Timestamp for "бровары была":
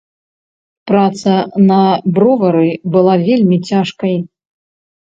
2.17-3.15